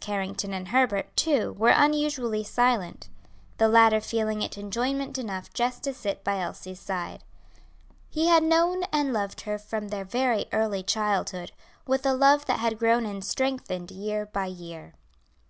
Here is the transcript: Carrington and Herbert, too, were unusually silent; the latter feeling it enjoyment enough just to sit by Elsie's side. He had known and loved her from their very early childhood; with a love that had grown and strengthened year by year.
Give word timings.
Carrington 0.00 0.54
and 0.54 0.68
Herbert, 0.68 1.14
too, 1.18 1.52
were 1.58 1.68
unusually 1.68 2.42
silent; 2.42 3.10
the 3.58 3.68
latter 3.68 4.00
feeling 4.00 4.40
it 4.40 4.56
enjoyment 4.56 5.18
enough 5.18 5.52
just 5.52 5.82
to 5.84 5.92
sit 5.92 6.24
by 6.24 6.40
Elsie's 6.40 6.80
side. 6.80 7.22
He 8.08 8.26
had 8.26 8.42
known 8.42 8.84
and 8.84 9.12
loved 9.12 9.42
her 9.42 9.58
from 9.58 9.88
their 9.88 10.06
very 10.06 10.46
early 10.50 10.82
childhood; 10.82 11.52
with 11.86 12.06
a 12.06 12.14
love 12.14 12.46
that 12.46 12.60
had 12.60 12.78
grown 12.78 13.04
and 13.04 13.22
strengthened 13.22 13.90
year 13.90 14.24
by 14.24 14.46
year. 14.46 14.94